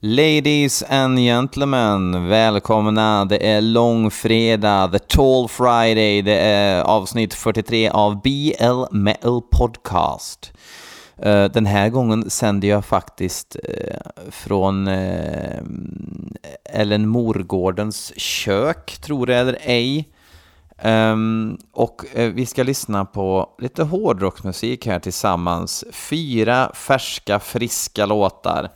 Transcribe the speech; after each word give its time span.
Ladies 0.00 0.82
and 0.88 1.18
gentlemen, 1.18 2.28
välkomna. 2.28 3.24
Det 3.24 3.46
är 3.46 3.60
långfredag, 3.60 4.92
the 4.92 4.98
tall 4.98 5.48
friday. 5.48 6.22
Det 6.22 6.38
är 6.38 6.82
avsnitt 6.82 7.34
43 7.34 7.88
av 7.88 8.22
BL 8.22 8.96
Metal 8.96 9.42
Podcast. 9.42 10.52
Eh, 11.22 11.44
den 11.44 11.66
här 11.66 11.88
gången 11.88 12.30
sänder 12.30 12.68
jag 12.68 12.84
faktiskt 12.84 13.56
eh, 13.64 13.96
från 14.30 14.88
eh, 14.88 15.62
Ellen 16.64 17.08
Morgårdens 17.08 18.12
kök, 18.16 18.98
tror 19.00 19.26
det 19.26 19.36
eller 19.36 19.58
ej. 19.60 20.08
Um, 20.82 21.58
och 21.72 22.04
uh, 22.18 22.28
vi 22.32 22.46
ska 22.46 22.62
lyssna 22.62 23.04
på 23.04 23.48
lite 23.58 23.82
hårdrocksmusik 23.82 24.86
här 24.86 24.98
tillsammans. 24.98 25.84
Fyra 25.92 26.72
färska, 26.74 27.40
friska 27.40 28.06
låtar 28.06 28.68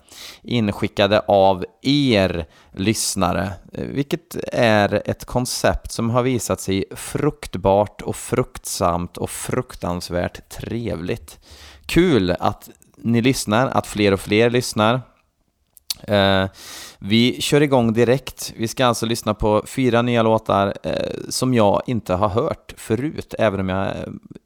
inskickade 0.43 1.21
av 1.21 1.65
er 1.83 2.47
lyssnare, 2.73 3.53
eh, 3.73 3.85
vilket 3.85 4.37
är 4.53 5.03
ett 5.05 5.25
koncept 5.25 5.93
som 5.93 6.11
har 6.11 6.23
visat 6.23 6.61
sig 6.61 6.85
fruktbart 6.91 8.03
och 8.03 8.17
fruktsamt 8.17 9.17
och 9.17 9.31
fruktansvärt 9.31 10.49
trevligt. 10.49 11.39
Kul 11.87 12.31
att 12.31 12.71
ni 12.97 13.23
lyssnar, 13.23 13.69
att 13.69 13.87
fler 13.87 14.13
och 14.13 14.21
fler 14.21 14.51
lyssnar. 14.51 14.95
Uh, 16.09 16.47
vi 17.05 17.41
kör 17.41 17.61
igång 17.61 17.93
direkt. 17.93 18.53
Vi 18.57 18.69
ska 18.69 18.87
alltså 18.87 19.07
lyssna 19.07 19.35
på 19.35 19.63
fyra 19.67 20.03
nya 20.03 20.23
låtar 20.23 20.75
eh, 20.83 20.93
som 21.29 21.55
jag 21.55 21.83
inte 21.87 22.15
har 22.15 22.29
hört 22.29 22.75
förut, 22.77 23.35
även 23.39 23.61
om 23.61 23.69
jag 23.69 23.87
eh, 23.87 23.93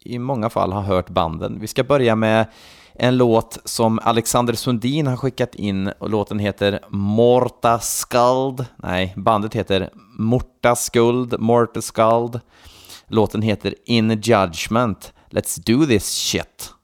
i 0.00 0.18
många 0.18 0.50
fall 0.50 0.72
har 0.72 0.82
hört 0.82 1.08
banden. 1.08 1.58
Vi 1.60 1.66
ska 1.66 1.84
börja 1.84 2.16
med 2.16 2.46
en 2.94 3.16
låt 3.16 3.58
som 3.64 3.98
Alexander 4.02 4.54
Sundin 4.54 5.06
har 5.06 5.16
skickat 5.16 5.54
in 5.54 5.92
och 5.98 6.10
låten 6.10 6.38
heter 6.38 6.80
Morta 6.88 7.78
Skald. 7.78 8.64
Nej, 8.76 9.12
bandet 9.16 9.54
heter 9.54 9.90
Morta 10.18 10.76
Skuld, 10.76 11.40
Morta 11.40 11.82
Skald. 11.82 12.40
Låten 13.06 13.42
heter 13.42 13.74
In 13.84 14.10
Judgment. 14.10 15.12
Let's 15.30 15.60
do 15.66 15.86
this 15.86 16.10
shit. 16.10 16.75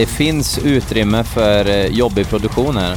Det 0.00 0.06
finns 0.06 0.58
utrymme 0.58 1.24
för 1.24 1.68
eh, 1.68 1.86
jobbig 1.86 2.28
produktion 2.28 2.76
här. 2.76 2.96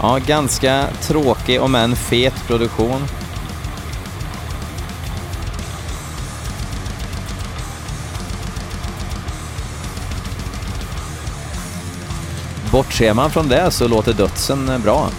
Ja, 0.00 0.18
ganska 0.26 0.86
tråkig 1.02 1.60
om 1.62 1.74
än 1.74 1.96
fet 1.96 2.46
produktion. 2.46 3.06
Bortser 12.72 13.14
man 13.14 13.30
från 13.30 13.48
det 13.48 13.70
så 13.70 13.88
låter 13.88 14.12
dödsen 14.12 14.68
eh, 14.68 14.78
bra. 14.78 15.10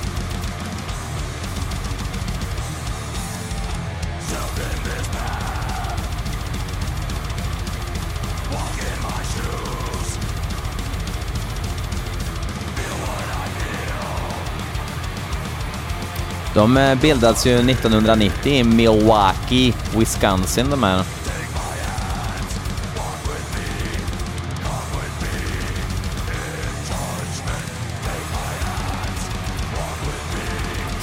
De 16.54 16.78
eh, 16.78 16.96
bildades 16.96 17.46
ju 17.46 17.56
1990 17.56 18.54
i 18.54 18.64
Milwaukee, 18.64 19.74
Wisconsin 19.98 20.70
de 20.70 20.84
här. 20.84 21.21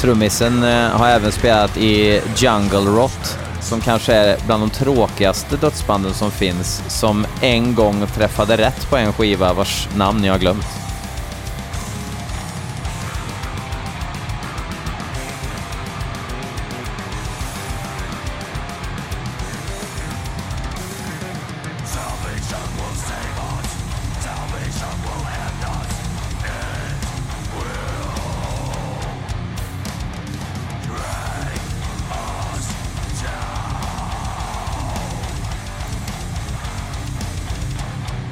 Trummisen 0.08 0.62
eh, 0.62 0.88
har 0.90 1.08
även 1.08 1.32
spelat 1.32 1.76
i 1.76 2.20
Jungle 2.36 2.78
Rot, 2.78 3.38
som 3.60 3.80
kanske 3.80 4.14
är 4.14 4.36
bland 4.46 4.62
de 4.62 4.70
tråkigaste 4.70 5.56
dödsbanden 5.56 6.14
som 6.14 6.30
finns, 6.30 6.82
som 6.88 7.26
en 7.40 7.74
gång 7.74 8.06
träffade 8.06 8.56
rätt 8.56 8.90
på 8.90 8.96
en 8.96 9.12
skiva 9.12 9.52
vars 9.52 9.88
namn 9.96 10.24
jag 10.24 10.32
har 10.32 10.38
glömt. 10.38 10.87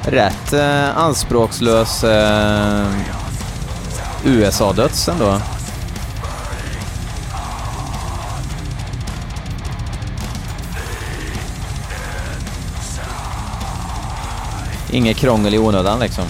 Rätt 0.07 0.53
eh, 0.53 0.99
anspråkslös 0.99 2.05
eh, 2.05 2.87
USA-döds 4.25 5.09
ändå. 5.09 5.41
Inget 14.91 15.17
krångel 15.17 15.55
i 15.55 15.59
onödan 15.59 16.01
liksom. 16.01 16.25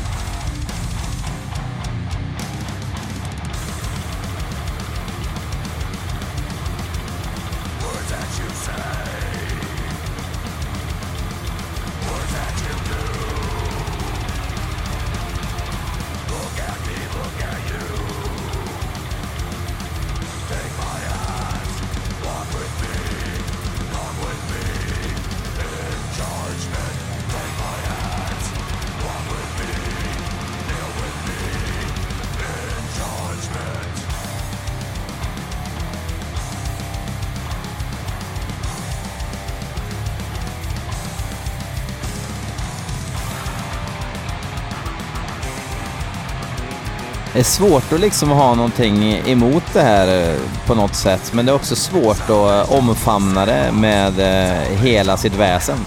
Det 47.37 47.41
är 47.41 47.45
svårt 47.45 47.93
att 47.93 48.01
liksom 48.01 48.31
ha 48.31 48.55
någonting 48.55 49.23
emot 49.27 49.63
det 49.73 49.83
här 49.83 50.33
eh, 50.33 50.41
på 50.67 50.75
något 50.75 50.95
sätt, 50.95 51.33
men 51.33 51.47
det 51.47 51.53
är 51.53 51.57
också 51.57 51.77
svårt 51.77 52.21
att 52.21 52.31
eh, 52.31 52.73
omfamna 52.73 53.47
det 53.47 53.73
med 53.73 54.19
eh, 54.19 54.79
hela 54.79 55.17
sitt 55.17 55.35
väsen. 55.35 55.79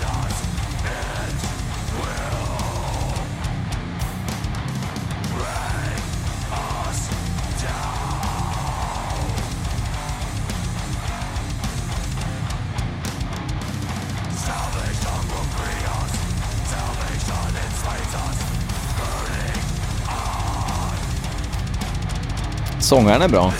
Sångaren 22.89 23.21
är 23.21 23.27
bra. 23.27 23.53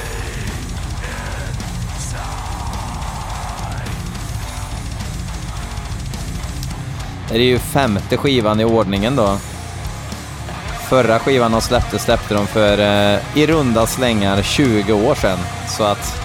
Det 7.29 7.35
är 7.35 7.39
ju 7.39 7.59
femte 7.59 8.17
skivan 8.17 8.59
i 8.59 8.65
ordningen 8.65 9.15
då. 9.15 9.37
Förra 10.89 11.19
skivan 11.19 11.51
de 11.51 11.61
släppte 11.61 11.99
släppte 11.99 12.33
de 12.33 12.47
för 12.47 12.79
eh, 12.79 13.19
i 13.35 13.47
runda 13.47 13.87
slängar 13.87 14.41
20 14.41 14.93
år 14.93 15.15
sedan. 15.15 15.39
Så 15.67 15.83
att... 15.83 16.21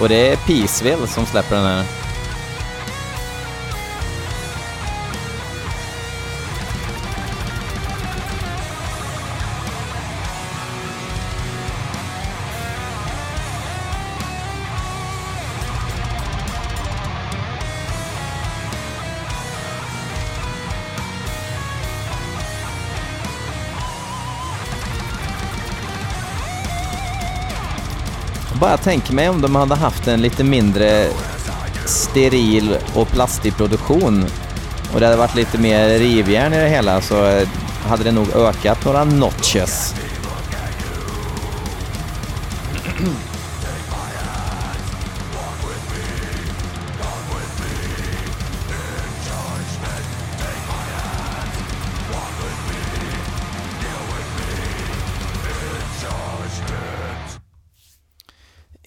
Och 0.00 0.08
det 0.08 0.32
är 0.32 0.36
Peaceville 0.36 1.06
som 1.06 1.26
släpper 1.26 1.56
den 1.56 1.66
här. 1.66 2.03
Bara 28.64 28.76
tänker 28.76 29.14
mig 29.14 29.28
om 29.28 29.40
de 29.40 29.54
hade 29.56 29.74
haft 29.74 30.08
en 30.08 30.22
lite 30.22 30.44
mindre 30.44 31.08
steril 31.86 32.76
och 32.94 33.08
plastig 33.08 33.56
produktion 33.56 34.24
och 34.94 35.00
det 35.00 35.06
hade 35.06 35.18
varit 35.18 35.34
lite 35.34 35.58
mer 35.58 35.98
rivjärn 35.98 36.52
i 36.52 36.56
det 36.56 36.68
hela 36.68 37.00
så 37.00 37.26
eh, 37.26 37.48
hade 37.88 38.04
det 38.04 38.12
nog 38.12 38.30
ökat 38.30 38.84
några 38.84 39.04
notches. 39.04 39.94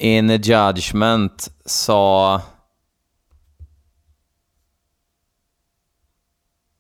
In 0.07 0.29
Judgment 0.29 1.49
sa... 1.65 2.41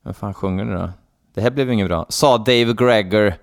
Vem 0.03 0.13
fan 0.13 0.33
sjunger 0.33 0.65
nu 0.65 0.75
då? 0.75 0.89
Det 1.33 1.41
här 1.41 1.51
blev 1.51 1.71
inget 1.71 1.87
bra. 1.87 2.05
Sa 2.09 2.37
Dave 2.37 2.73
Gregor 2.73 3.33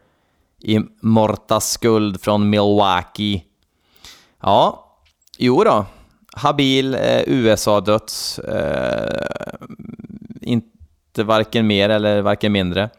i 0.60 0.80
Mortas 1.00 1.70
skuld 1.70 2.20
från 2.20 2.50
Milwaukee. 2.50 3.44
Ja, 4.40 4.86
jo 5.38 5.64
då. 5.64 5.86
Habil 6.32 6.94
eh, 6.94 7.22
USA-döds. 7.26 8.38
Eh, 8.38 9.26
inte 10.40 11.24
varken 11.24 11.66
mer 11.66 11.88
eller 11.88 12.22
varken 12.22 12.52
mindre. 12.52 12.90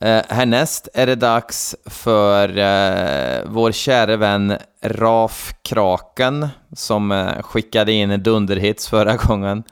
Eh, 0.00 0.22
härnäst 0.28 0.88
är 0.94 1.06
det 1.06 1.14
dags 1.14 1.76
för 1.86 2.48
eh, 2.48 3.42
vår 3.46 3.72
käre 3.72 4.16
vän 4.16 4.56
Raf 4.82 5.54
Kraken 5.62 6.48
som 6.72 7.12
eh, 7.12 7.42
skickade 7.42 7.92
in 7.92 8.22
dunderhits 8.22 8.88
förra 8.88 9.16
gången. 9.26 9.62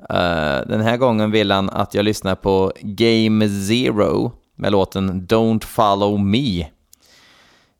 Uh, 0.00 0.68
den 0.68 0.80
här 0.80 0.96
gången 0.96 1.30
vill 1.30 1.50
han 1.50 1.70
att 1.70 1.94
jag 1.94 2.04
lyssnar 2.04 2.34
på 2.34 2.72
Game 2.80 3.48
Zero 3.48 4.32
med 4.56 4.72
låten 4.72 5.26
Don't 5.26 5.64
Follow 5.64 6.20
Me. 6.20 6.60
Uh, 6.60 6.66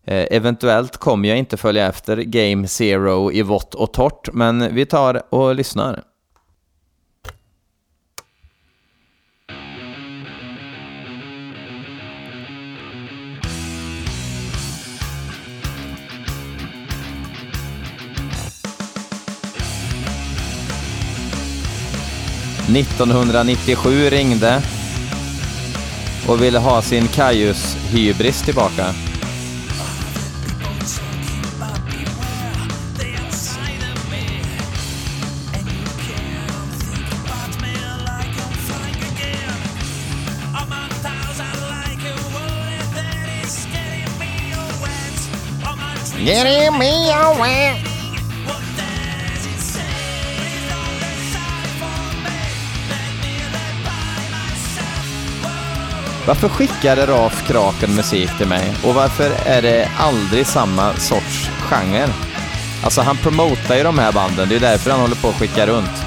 eventuellt 0.06 0.96
kommer 0.96 1.28
jag 1.28 1.38
inte 1.38 1.56
följa 1.56 1.86
efter 1.86 2.16
Game 2.16 2.68
Zero 2.68 3.32
i 3.32 3.42
vått 3.42 3.74
och 3.74 3.92
torrt, 3.92 4.28
men 4.32 4.74
vi 4.74 4.86
tar 4.86 5.34
och 5.34 5.54
lyssnar. 5.54 6.02
1997 22.68 24.10
ringde 24.10 24.62
och 26.28 26.42
ville 26.42 26.58
ha 26.58 26.82
sin 26.82 27.08
Kajus 27.08 27.76
hybris 27.90 28.42
tillbaka. 28.42 28.94
Getting 46.26 46.76
me 46.78 47.14
oh, 47.14 47.36
away. 47.36 47.95
Varför 56.26 56.48
skickade 56.48 57.06
Raf 57.06 57.46
Kraken 57.46 57.94
musik 57.94 58.30
till 58.38 58.48
mig 58.48 58.74
och 58.84 58.94
varför 58.94 59.30
är 59.46 59.62
det 59.62 59.88
aldrig 59.98 60.46
samma 60.46 60.94
sorts 60.94 61.50
genre? 61.60 62.08
Alltså 62.84 63.00
han 63.00 63.16
promotar 63.16 63.76
ju 63.76 63.82
de 63.82 63.98
här 63.98 64.12
banden, 64.12 64.48
det 64.48 64.56
är 64.56 64.60
därför 64.60 64.90
han 64.90 65.00
håller 65.00 65.14
på 65.14 65.28
att 65.28 65.34
skicka 65.34 65.66
runt. 65.66 66.05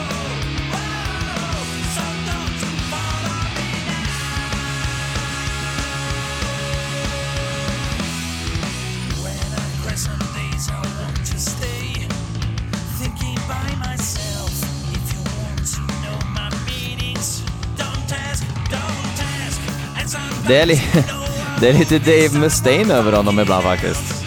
Det 20.49 20.61
är, 20.61 20.65
li 20.65 20.81
det 21.59 21.69
är 21.69 21.73
lite 21.73 21.99
Dave 21.99 22.39
Mustaine 22.39 22.91
över 22.91 23.11
honom 23.11 23.39
ibland 23.39 23.63
faktiskt. 23.63 24.18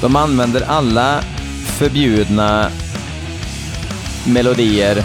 De 0.00 0.16
använder 0.16 0.62
alla 0.68 1.22
förbjudna 1.78 2.70
melodier 4.26 5.04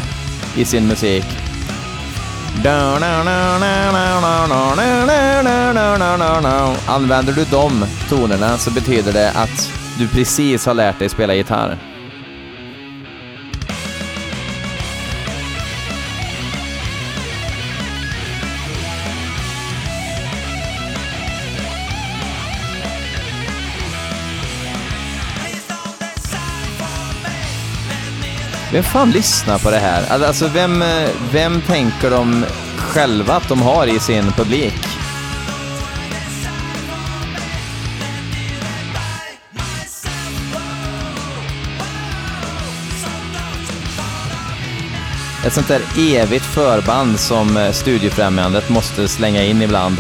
i 0.58 0.66
sin 0.66 0.88
musik. 0.88 1.26
Använder 6.88 7.34
du 7.34 7.46
de 7.52 7.86
tonerna 8.10 8.58
så 8.58 8.72
betyder 8.72 9.14
det 9.14 9.32
att 9.32 9.72
du 10.00 10.08
precis 10.08 10.66
har 10.66 10.74
lärt 10.74 11.00
dig 11.00 11.10
spela 11.10 11.36
gitarr. 11.36 11.95
Vem 28.76 28.84
fan 28.84 29.12
lyssnar 29.12 29.60
på 29.60 29.72
det 29.72 29.78
här? 29.78 30.26
Alltså, 30.26 30.48
vem, 30.48 30.82
eh, 30.82 31.10
vem 31.32 31.62
tänker 31.62 32.12
de 32.12 32.46
själva 32.78 33.34
att 33.34 33.50
de 33.50 33.62
har 33.62 33.88
i 33.88 34.00
sin 34.00 34.32
publik? 34.32 34.74
Ett 45.46 45.54
sånt 45.54 45.68
där 45.68 45.82
evigt 45.98 46.46
förband 46.46 47.20
som 47.20 47.58
eh, 47.58 47.72
Studiefrämjandet 47.72 48.70
måste 48.70 49.08
slänga 49.08 49.44
in 49.44 49.62
ibland. 49.62 49.98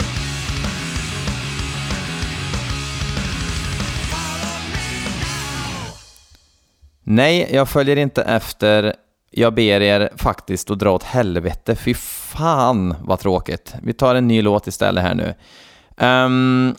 Nej, 7.16 7.50
jag 7.54 7.70
följer 7.70 7.96
inte 7.96 8.22
efter. 8.22 8.96
Jag 9.32 9.54
ber 9.54 9.82
er 9.82 10.10
faktiskt 10.16 10.72
att 10.72 10.80
dra 10.80 10.92
åt 10.92 11.04
helvete. 11.04 11.76
Fy 11.76 11.94
fan 11.94 12.96
vad 13.02 13.20
tråkigt. 13.20 13.74
Vi 13.84 13.94
tar 13.94 14.16
en 14.16 14.28
ny 14.28 14.42
låt 14.42 14.68
istället 14.68 15.04
här 15.04 15.16
nu. 15.16 15.34
Um, 16.08 16.76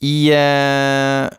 I 0.00 0.32
uh, 0.32 1.30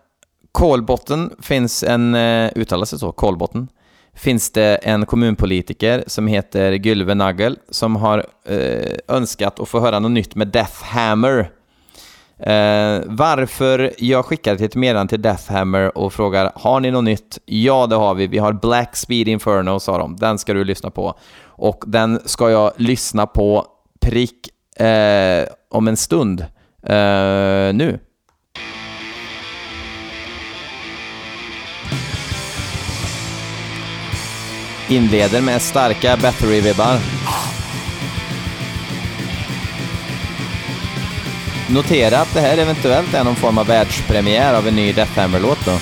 Kolbotten 0.51 1.33
finns 1.41 1.83
en, 1.83 2.15
uh, 2.15 2.51
uttalas 2.55 2.89
sig 2.89 2.99
så, 2.99 3.11
Kolbotten, 3.11 3.67
finns 4.13 4.51
det 4.51 4.75
en 4.75 5.05
kommunpolitiker 5.05 6.03
som 6.07 6.27
heter 6.27 6.71
Gylve 6.71 7.15
Nagel 7.15 7.57
som 7.69 7.95
har 7.95 8.25
uh, 8.51 8.97
önskat 9.07 9.59
att 9.59 9.69
få 9.69 9.79
höra 9.79 9.99
något 9.99 10.11
nytt 10.11 10.35
med 10.35 10.47
Death 10.47 10.83
Hammer. 10.83 11.51
Uh, 12.39 13.01
varför 13.05 13.93
jag 13.97 14.25
skickade 14.25 14.65
ett 14.65 14.75
meddelande 14.75 15.09
till 15.09 15.21
Deathhammer 15.21 15.97
och 15.97 16.13
frågar 16.13 16.51
har 16.55 16.79
ni 16.79 16.91
något 16.91 17.03
nytt? 17.03 17.39
Ja, 17.45 17.87
det 17.87 17.95
har 17.95 18.15
vi. 18.15 18.27
Vi 18.27 18.37
har 18.37 18.53
Black 18.53 18.95
Speed 18.95 19.27
Inferno, 19.27 19.79
sa 19.79 19.97
de. 19.97 20.15
Den 20.15 20.37
ska 20.37 20.53
du 20.53 20.63
lyssna 20.63 20.91
på. 20.91 21.19
Och 21.45 21.83
den 21.87 22.19
ska 22.25 22.49
jag 22.49 22.71
lyssna 22.77 23.27
på 23.27 23.65
prick 24.01 24.49
uh, 24.81 25.47
om 25.71 25.87
en 25.87 25.97
stund. 25.97 26.41
uh, 26.89 27.73
nu. 27.73 27.99
Inleder 34.89 35.41
med 35.41 35.61
starka 35.61 36.15
Battery-vibbar. 36.15 37.16
Notera 41.69 42.19
att 42.19 42.33
det 42.33 42.41
här 42.41 42.57
eventuellt 42.57 43.13
är 43.13 43.23
någon 43.23 43.35
form 43.35 43.57
av 43.57 43.67
världspremiär 43.67 44.53
av 44.53 44.67
en 44.67 44.75
ny 44.75 44.93
Death 44.93 45.19
Hammer-låt 45.19 45.65
då. 45.65 45.79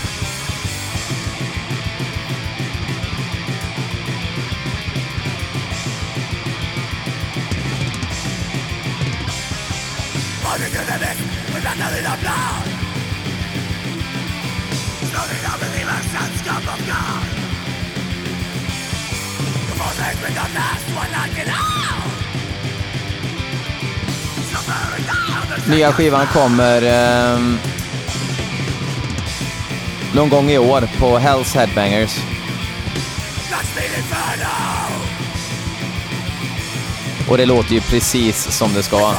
Nya 25.70 25.92
skivan 25.92 26.28
kommer 26.28 26.82
eh, 26.82 27.40
någon 30.16 30.30
gång 30.30 30.52
i 30.52 30.58
år 30.58 30.90
på 31.00 31.18
Hells 31.18 31.56
Headbangers. 31.56 32.20
Och 37.30 37.38
det 37.38 37.46
låter 37.46 37.74
ju 37.74 37.82
precis 37.82 38.58
som 38.58 38.74
det 38.74 38.84
ska. 38.84 39.14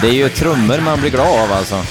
Det 0.00 0.08
är 0.08 0.12
ju 0.12 0.28
trummor 0.28 0.78
man 0.78 1.00
blir 1.00 1.10
glad 1.10 1.40
av 1.40 1.52
alltså. 1.52 1.84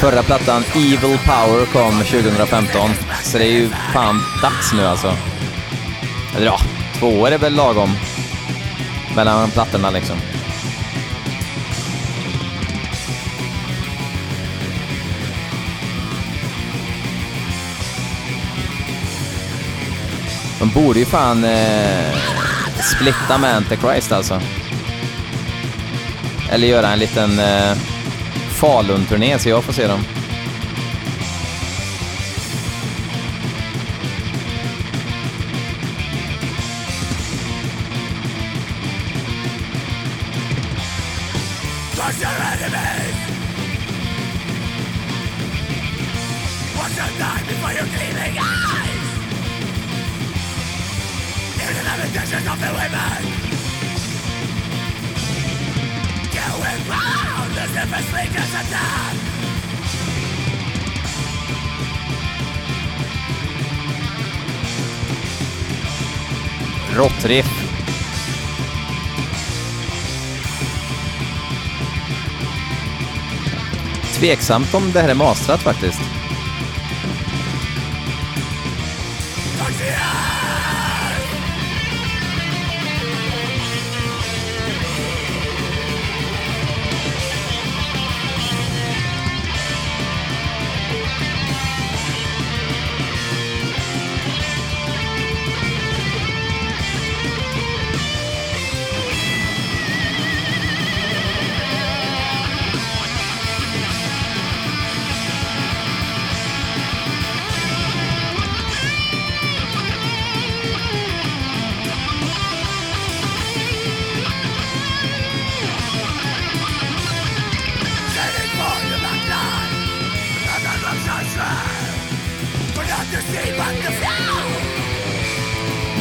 Förra 0.00 0.22
plattan, 0.22 0.64
Evil 0.74 1.18
Power, 1.18 1.66
kom 1.72 1.98
2015. 1.98 2.90
Så 3.22 3.38
det 3.38 3.44
är 3.44 3.52
ju 3.52 3.68
fan 3.92 4.20
dags 4.42 4.72
nu 4.72 4.86
alltså. 4.86 5.16
Eller 6.36 6.46
ja, 6.46 6.60
två 6.98 7.06
år 7.06 7.30
är 7.30 7.38
väl 7.38 7.54
lagom 7.54 7.96
mellan 9.16 9.50
plattorna 9.50 9.90
liksom. 9.90 10.16
De 20.58 20.68
borde 20.70 20.98
ju 20.98 21.04
fan 21.04 21.44
eh, 21.44 22.16
splitta 22.96 23.38
med 23.38 23.56
Antichrist 23.56 24.12
alltså. 24.12 24.40
Eller 26.50 26.68
göra 26.68 26.88
en 26.88 26.98
liten 26.98 27.38
eh, 27.38 27.76
Falun-turné 28.50 29.38
så 29.38 29.48
jag 29.48 29.64
får 29.64 29.72
se 29.72 29.86
dem. 29.86 30.17
me. 42.70 42.88
Watch 46.76 46.94
the 46.94 47.06
night 47.18 47.44
before 47.46 47.72
your 47.72 47.88
gleaming 47.94 48.36
eyes. 48.38 49.06
Hear 51.58 51.72
the 51.76 51.82
lamentations 51.88 52.46
of 52.46 52.58
the 52.64 52.70
women. 52.78 53.20
Going 56.38 56.82
round 56.88 57.52
as 57.58 57.72
if 57.76 57.88
it's 57.98 58.10
leaders 58.12 58.52
of 58.60 58.66
Tveksamt 74.18 74.74
om 74.74 74.92
det 74.92 75.00
här 75.00 75.08
är 75.08 75.14
mastrat 75.14 75.62
faktiskt. 75.62 76.17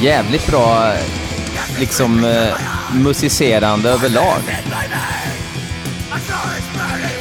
Jävligt 0.08 0.48
bra 0.48 0.94
liksom 1.80 2.26
eh, 2.26 2.54
musicerande 2.94 3.90
överlag. 3.90 4.42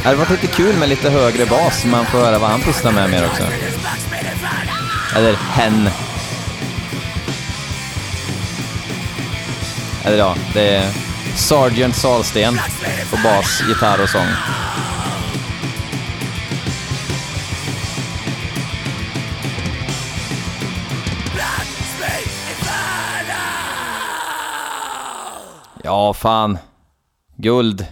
Det 0.03 0.05
hade 0.05 0.17
varit 0.17 0.31
lite 0.31 0.47
kul 0.47 0.77
med 0.77 0.89
lite 0.89 1.11
högre 1.11 1.47
bas 1.47 1.81
så 1.81 1.89
man 1.89 2.07
får 2.07 2.19
höra 2.19 2.39
vad 2.39 2.51
han 2.51 2.61
pysslar 2.61 2.93
med 2.93 3.11
mer 3.11 3.27
också. 3.27 3.43
Eller 5.17 5.35
hen. 5.35 5.89
Eller 10.05 10.19
ja, 10.19 10.37
det 10.55 10.77
är 10.77 10.91
Sergeant 11.35 11.97
Salsten 11.97 12.61
på 13.11 13.17
bas, 13.17 13.63
gitarr 13.69 14.03
och 14.03 14.09
sång. 14.09 14.29
Ja, 26.07 26.15
fan. 26.15 26.59
Guld. 27.37 27.87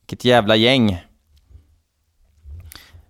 Vilket 0.00 0.24
jävla 0.24 0.56
gäng. 0.56 1.04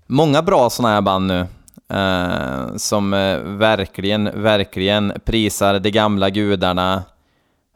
Många 0.07 0.43
bra 0.43 0.71
såna 0.71 0.89
här 0.89 1.01
band 1.01 1.27
nu. 1.27 1.47
Eh, 1.89 2.77
som 2.77 3.15
eh, 3.15 3.39
verkligen, 3.39 4.43
verkligen 4.43 5.13
prisar 5.25 5.79
de 5.79 5.91
gamla 5.91 6.31
gudarna. 6.31 7.03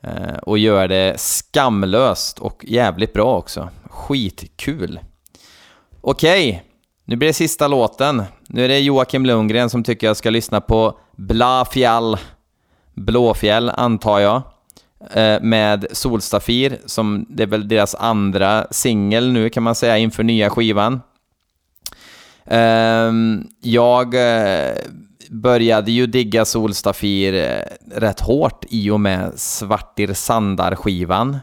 Eh, 0.03 0.39
och 0.43 0.59
gör 0.59 0.89
det 0.89 1.21
skamlöst 1.21 2.39
och 2.39 2.65
jävligt 2.69 3.13
bra 3.13 3.37
också. 3.37 3.69
Skitkul. 3.91 5.01
Okej, 6.01 6.65
nu 7.05 7.17
blir 7.17 7.29
det 7.29 7.35
sista 7.35 7.69
låten. 7.69 8.23
Nu 8.47 8.65
är 8.65 8.69
det 8.69 8.79
Joakim 8.81 9.27
Lundgren 9.27 9.71
som 9.71 9.85
tycker 9.85 10.07
jag 10.07 10.17
ska 10.17 10.31
lyssna 10.31 10.61
på 10.61 10.99
Blafjall. 11.17 12.17
Blåfjäll, 12.95 13.71
antar 13.71 14.19
jag. 14.19 14.43
Eh, 15.11 15.41
med 15.41 15.87
Solstafir, 15.93 16.79
som 16.87 17.27
det 17.29 17.43
är 17.43 17.47
väl 17.47 17.69
deras 17.69 17.95
andra 17.95 18.67
singel 18.71 19.33
nu 19.33 19.51
kan 19.51 19.63
man 19.63 19.75
säga 19.75 19.99
inför 19.99 20.23
nya 20.23 20.51
skivan. 20.51 21.01
Ehm, 22.47 23.47
jag 23.61 24.15
eh, 24.15 24.75
började 25.31 25.91
ju 25.93 26.07
digga 26.07 26.45
Solstafir 26.45 27.35
eh, 27.35 27.99
rätt 28.01 28.21
hårt 28.21 28.65
i 28.69 28.91
och 28.91 29.01
med 29.01 29.33
Svartir 29.37 30.13
Sandar-skivan. 30.15 31.39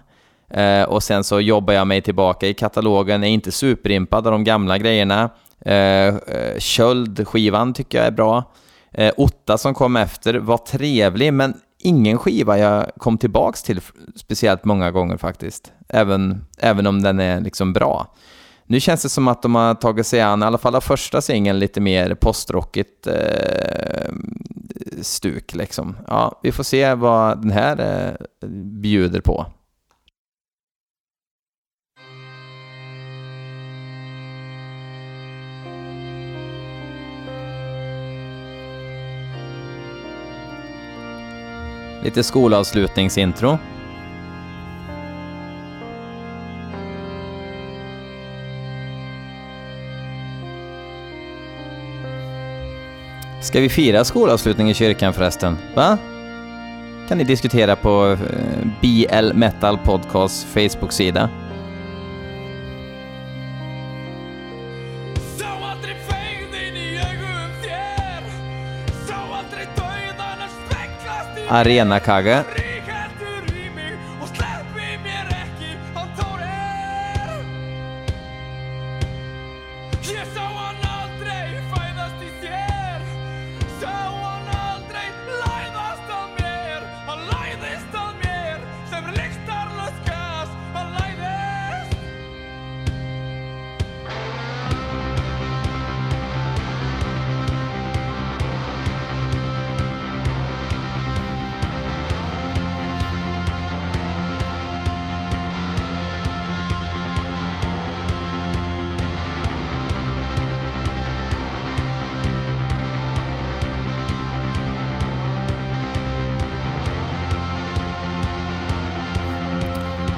Och 0.88 1.04
sen 1.04 1.24
så 1.24 1.40
jobbar 1.40 1.74
jag 1.74 1.88
mig 1.88 2.02
tillbaka 2.02 2.48
i 2.48 2.54
katalogen, 2.54 3.24
är 3.24 3.28
inte 3.28 3.52
superimpad 3.52 4.28
av 4.28 4.32
de 4.32 4.44
gamla 4.44 4.78
grejerna. 4.78 5.30
Köld-skivan 6.58 7.74
tycker 7.74 7.98
jag 7.98 8.08
är 8.08 8.12
bra. 8.12 8.54
Otta 9.18 9.58
som 9.58 9.74
kom 9.74 9.96
efter 9.96 10.34
var 10.34 10.58
trevlig, 10.58 11.34
men 11.34 11.54
ingen 11.86 12.18
skiva 12.18 12.58
jag 12.58 12.92
kom 12.98 13.18
tillbaks 13.18 13.64
till 13.64 13.82
speciellt 14.16 14.66
många 14.66 14.92
gånger 14.92 15.18
faktiskt. 15.18 15.72
Även, 15.90 16.46
även 16.58 16.88
om 16.88 17.02
den 17.02 17.20
är 17.20 17.42
liksom 17.42 17.74
bra. 17.74 18.16
Nu 18.68 18.80
känns 18.80 19.04
det 19.04 19.10
som 19.10 19.28
att 19.28 19.42
de 19.42 19.56
har 19.56 19.74
tagit 19.74 20.08
sig 20.08 20.22
an, 20.22 20.44
i 20.44 20.46
alla 20.46 20.58
fall 20.58 20.76
av 20.76 20.82
första 20.82 21.22
singeln, 21.22 21.60
lite 21.60 21.82
mer 21.82 22.16
postrockigt 22.16 23.08
eh, 23.08 24.14
stuk 25.02 25.56
liksom. 25.56 25.98
Ja, 26.08 26.40
vi 26.44 26.52
får 26.52 26.64
se 26.64 26.94
vad 26.94 27.42
den 27.42 27.52
här 27.52 27.80
eh, 27.80 28.48
bjuder 28.82 29.22
på. 29.22 29.46
Lite 42.06 42.24
skolavslutningsintro. 42.24 43.58
Ska 53.42 53.60
vi 53.62 53.70
fira 53.70 54.04
skolavslutning 54.04 54.70
i 54.70 54.74
kyrkan 54.74 55.14
förresten? 55.14 55.58
Va? 55.76 55.98
Kan 57.08 57.18
ni 57.18 57.24
diskutera 57.24 57.76
på 57.76 58.06
eh, 58.08 58.68
BL 58.82 59.34
Metal 59.34 59.78
Podcasts 59.78 60.46
Facebook-sida. 60.46 61.30
Arena-kage. 71.56 72.65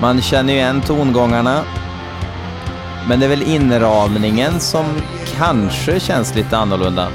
Man 0.08 0.22
känner 0.22 0.54
ju 0.54 0.60
igen 0.60 0.82
tongångarna. 0.82 1.64
Men 3.08 3.20
det 3.20 3.26
är 3.26 3.30
väl 3.30 3.42
inramningen 3.42 4.60
som 4.60 4.86
kanske 5.38 6.00
känns 6.00 6.36
lite 6.36 6.58
annorlunda. 6.58 7.08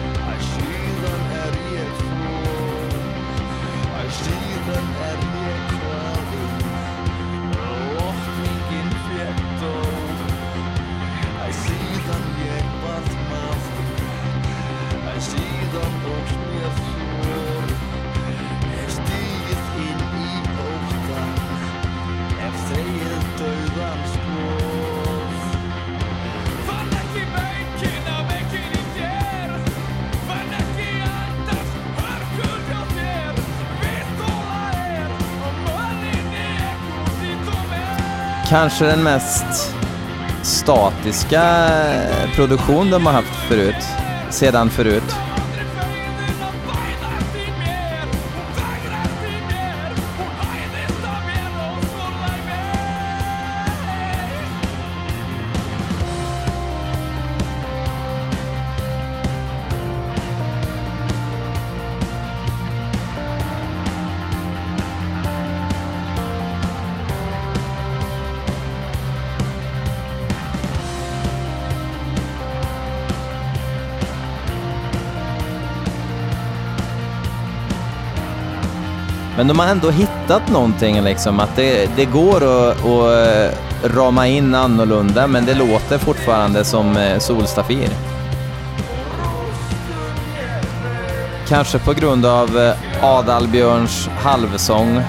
Kanske 38.53 38.85
den 38.85 39.03
mest 39.03 39.75
statiska 40.43 41.69
produktion 42.35 42.91
de 42.91 43.07
har 43.07 43.13
haft 43.13 43.49
förut, 43.49 43.85
sedan 44.31 44.71
förut. 44.71 45.32
De 79.53 79.59
har 79.59 79.67
ändå 79.67 79.91
hittat 79.91 80.49
någonting, 80.49 81.03
liksom, 81.03 81.41
att 81.41 81.57
det, 81.57 81.91
det 81.97 82.05
går 82.05 82.37
att, 82.37 82.85
att 82.85 82.85
eh, 82.85 83.59
rama 83.97 84.27
in 84.27 84.55
annorlunda, 84.55 85.27
men 85.27 85.47
det 85.47 85.55
låter 85.55 85.99
fortfarande 85.99 86.65
som 86.65 86.97
eh, 86.97 87.19
Solstafir. 87.19 87.89
Kanske 91.49 91.79
på 91.79 91.93
grund 91.93 92.27
av 92.27 92.59
eh, 92.59 93.05
Adalbjörns 93.05 94.09
halvsång. 94.09 95.03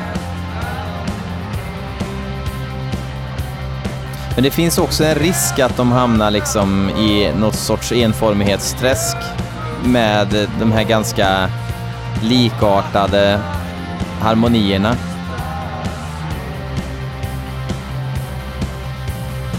Men 4.35 4.43
det 4.43 4.51
finns 4.51 4.77
också 4.77 5.03
en 5.03 5.15
risk 5.15 5.59
att 5.59 5.77
de 5.77 5.91
hamnar 5.91 6.31
liksom 6.31 6.89
i 6.89 7.31
något 7.39 7.55
sorts 7.55 7.91
enformighetsträsk 7.91 9.17
med 9.83 10.47
de 10.59 10.71
här 10.71 10.83
ganska 10.83 11.49
likartade 12.21 13.39
harmonierna. 14.23 14.95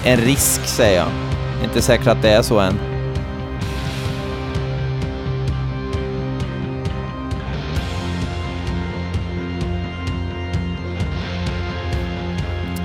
En 0.05 0.17
risk, 0.17 0.65
säger 0.67 0.99
jag. 0.99 1.09
Inte 1.65 1.83
säkert 1.83 2.07
att 2.07 2.23
det 2.23 2.31
är 2.31 2.43
så 2.43 2.61
än. 2.61 2.79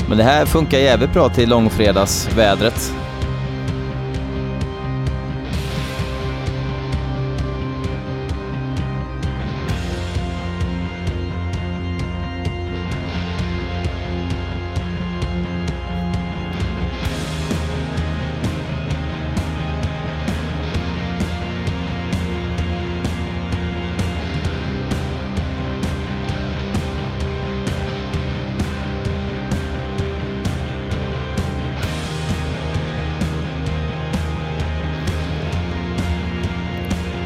Men 0.10 0.18
det 0.18 0.24
här 0.24 0.46
funkar 0.46 0.78
jävligt 0.78 1.14
bra 1.14 1.30
till 1.30 1.50
långfredagsvädret. 1.50 2.94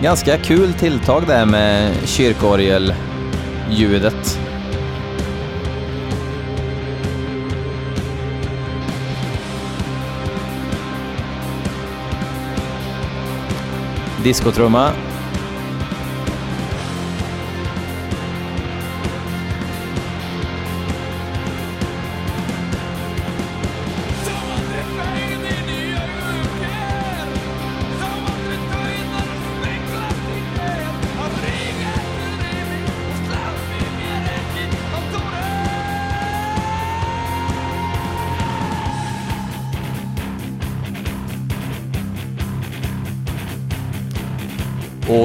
Ganska 0.03 0.37
kul 0.37 0.73
tilltag 0.73 1.23
det 1.27 1.33
här 1.33 1.45
med 1.45 1.93
kyrkorgel-ljudet. 2.05 4.39
Diskotrumma 14.23 14.91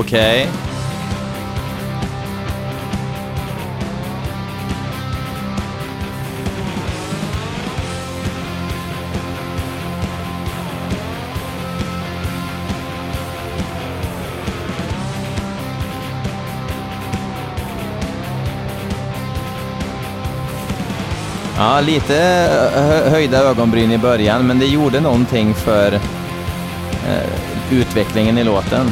Okej. 0.09 0.42
Okay. 0.42 0.68
Ja, 21.57 21.81
lite 21.81 22.16
eh, 22.75 23.12
höjda 23.12 23.38
ögonbryn 23.38 23.92
i 23.92 23.99
början, 23.99 24.47
men 24.47 24.59
det 24.59 24.66
gjorde 24.66 25.01
någonting 25.01 25.55
för 25.55 25.92
eh, 25.92 27.71
utvecklingen 27.71 28.38
i 28.38 28.44
låten. 28.44 28.90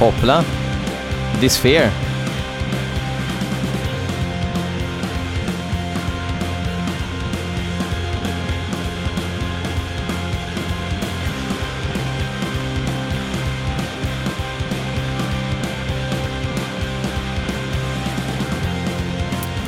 Hoppla. 0.00 0.44
Disfear. 1.40 1.90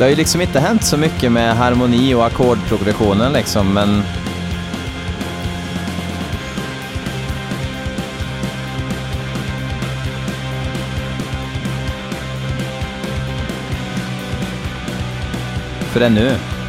Det 0.00 0.04
har 0.04 0.10
ju 0.10 0.16
liksom 0.16 0.40
inte 0.40 0.60
hänt 0.60 0.84
så 0.84 0.96
mycket 0.96 1.32
med 1.32 1.56
harmoni 1.56 2.14
och 2.14 2.26
ackordprogressionen 2.26 3.32
liksom, 3.32 3.74
men 3.74 4.02
för 15.90 16.00
ännu. 16.00 16.59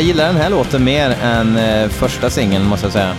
Jag 0.00 0.06
gillar 0.06 0.26
den 0.26 0.36
här 0.36 0.50
låten 0.50 0.84
mer 0.84 1.10
än 1.10 1.56
eh, 1.56 1.88
första 1.88 2.30
singeln 2.30 2.66
måste 2.66 2.86
jag 2.86 2.92
säga. 2.92 3.14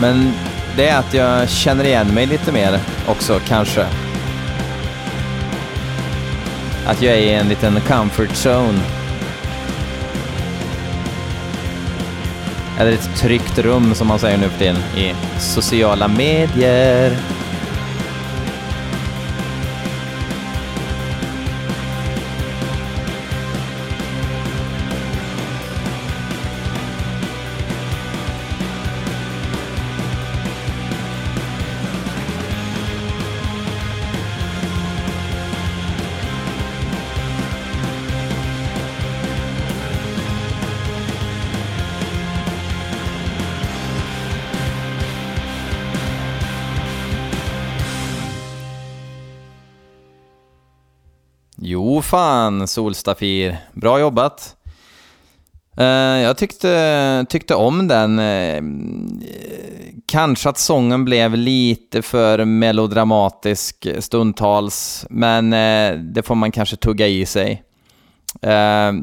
Men 0.00 0.32
det 0.76 0.88
är 0.88 0.98
att 0.98 1.14
jag 1.14 1.48
känner 1.48 1.84
igen 1.84 2.14
mig 2.14 2.26
lite 2.26 2.52
mer 2.52 2.80
också, 3.08 3.40
kanske. 3.48 3.86
Att 6.86 7.02
jag 7.02 7.14
är 7.14 7.18
i 7.18 7.34
en 7.34 7.48
liten 7.48 7.80
comfort 7.80 8.30
zone. 8.46 8.80
Eller 12.78 12.92
ett 12.92 13.16
tryggt 13.16 13.58
rum 13.58 13.94
som 13.94 14.08
man 14.08 14.18
säger 14.18 14.38
nu 14.38 14.48
för 14.48 14.58
tiden 14.58 14.76
i 14.96 15.14
sociala 15.38 16.08
medier. 16.08 17.16
Jo 51.66 52.02
fan, 52.02 52.68
Solstafir. 52.68 53.56
Bra 53.72 54.00
jobbat. 54.00 54.56
Eh, 55.76 55.86
jag 56.22 56.36
tyckte, 56.36 57.26
tyckte 57.28 57.54
om 57.54 57.88
den. 57.88 58.18
Eh, 58.18 58.62
kanske 60.06 60.48
att 60.48 60.58
sången 60.58 61.04
blev 61.04 61.36
lite 61.36 62.02
för 62.02 62.44
melodramatisk 62.44 63.86
stundtals, 63.98 65.06
men 65.10 65.52
eh, 65.52 65.98
det 65.98 66.22
får 66.22 66.34
man 66.34 66.52
kanske 66.52 66.76
tugga 66.76 67.06
i 67.06 67.26
sig. 67.26 67.62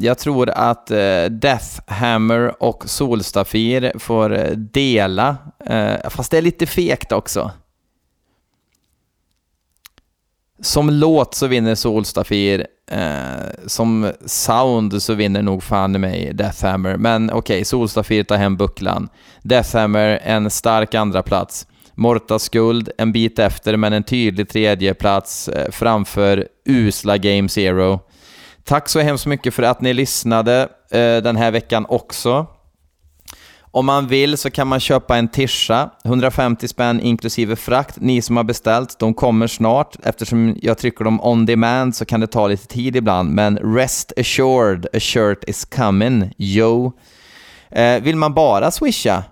jag 0.02 0.17
tror 0.17 0.50
att 0.50 0.88
Deathhammer 1.30 2.63
och 2.63 2.89
Solstafir 2.89 4.00
får 4.00 4.56
dela, 4.56 5.38
fast 6.10 6.32
det 6.32 6.38
är 6.38 6.41
lite 6.41 6.65
fegt 6.65 7.12
också. 7.12 7.52
Som 10.62 10.89
låt 10.89 11.36
så 11.36 11.47
vinner 11.47 11.76
Solstafir. 11.76 12.67
Eh, 12.91 13.67
som 13.67 14.12
sound 14.26 15.02
så 15.02 15.13
vinner 15.13 15.41
nog 15.41 15.63
fan 15.63 15.95
i 15.95 16.00
mig 16.00 16.32
Deathhammer. 16.34 16.97
Men 16.97 17.30
okej, 17.30 17.38
okay, 17.38 17.65
Solstafir 17.65 18.24
tar 18.24 18.38
hem 18.38 18.58
bucklan. 18.58 19.10
Deathhammer 19.43 20.19
en 20.24 20.50
stark 20.50 20.93
andra 20.93 21.24
plats. 21.24 21.67
Morta 21.95 22.39
Skuld 22.39 22.89
en 22.97 23.12
bit 23.12 23.39
efter, 23.39 23.78
men 23.78 23.93
en 23.93 24.04
tydlig 24.04 24.50
tredje 24.50 24.93
plats 24.93 25.47
eh, 25.47 25.71
framför 25.71 26.47
usla 26.65 27.17
Game 27.17 27.50
Zero. 27.50 28.00
Tack 28.63 28.89
så 28.89 29.00
hemskt 29.00 29.26
mycket 29.26 29.54
för 29.54 29.63
att 29.63 29.82
ni 29.82 29.93
lyssnade 29.93 30.62
eh, 30.91 31.17
den 31.17 31.36
här 31.36 31.52
veckan 31.52 31.86
också. 31.89 32.47
Om 33.74 33.86
man 33.86 34.08
vill 34.08 34.38
så 34.38 34.50
kan 34.50 34.68
man 34.68 34.80
köpa 34.80 35.18
en 35.18 35.28
tischa, 35.28 35.90
150 36.06 36.68
spänn 36.68 37.00
inklusive 37.00 37.56
frakt. 37.56 37.98
Ni 38.00 38.22
som 38.22 38.38
har 38.38 38.44
beställt, 38.44 39.00
de 39.00 39.14
kommer 39.14 39.48
snart. 39.48 39.96
Eftersom 40.04 40.58
jag 40.62 40.78
trycker 40.78 41.04
dem 41.04 41.22
on 41.22 41.46
demand 41.46 41.96
så 41.96 42.06
kan 42.06 42.20
det 42.20 42.28
ta 42.28 42.48
lite 42.48 42.68
tid 42.68 42.96
ibland, 42.96 43.30
men 43.30 43.58
rest 43.58 44.14
assured, 44.18 44.86
a 44.94 45.00
shirt 45.00 45.44
is 45.48 45.66
coming, 45.66 46.34
yo. 46.38 46.92
Eh, 47.70 48.02
vill 48.02 48.16
man 48.16 48.34
bara 48.34 48.72
swisha 48.72 49.24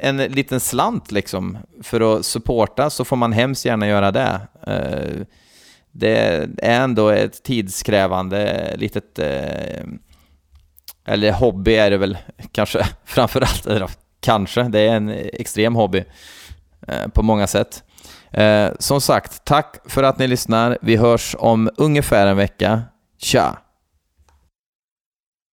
en 0.00 0.16
liten 0.16 0.60
slant 0.60 1.12
liksom 1.12 1.58
för 1.82 2.18
att 2.18 2.26
supporta 2.26 2.90
så 2.90 3.04
får 3.04 3.16
man 3.16 3.32
hemskt 3.32 3.64
gärna 3.64 3.88
göra 3.88 4.12
det. 4.12 4.40
Eh, 4.66 5.26
det 5.92 6.16
är 6.18 6.48
ändå 6.82 7.08
ett 7.08 7.42
tidskrävande 7.42 8.72
litet 8.76 9.18
eh, 9.18 9.84
eller 11.06 11.32
hobby 11.32 11.74
är 11.74 11.90
det 11.90 11.96
väl 11.96 12.18
kanske 12.52 12.86
framförallt, 13.04 13.66
eller 13.66 13.90
kanske, 14.20 14.62
det 14.62 14.80
är 14.80 14.96
en 14.96 15.08
extrem 15.32 15.74
hobby 15.74 16.04
eh, 16.88 17.08
på 17.08 17.22
många 17.22 17.46
sätt. 17.46 17.82
Eh, 18.30 18.68
som 18.78 19.00
sagt, 19.00 19.44
tack 19.44 19.76
för 19.84 20.02
att 20.02 20.18
ni 20.18 20.26
lyssnar. 20.26 20.78
Vi 20.82 20.96
hörs 20.96 21.36
om 21.38 21.70
ungefär 21.76 22.26
en 22.26 22.36
vecka. 22.36 22.82
Tja! 23.18 23.56